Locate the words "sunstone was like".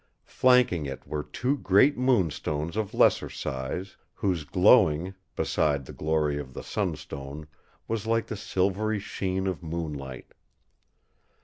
6.63-8.25